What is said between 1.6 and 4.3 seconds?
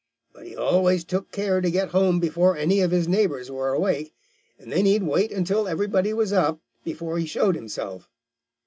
to get home before any of his neighbors were awake,